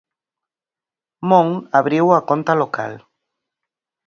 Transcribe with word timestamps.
Mon 1.29 1.47
abriu 1.79 2.07
a 2.17 2.19
conta 2.29 2.59
local. 2.63 2.93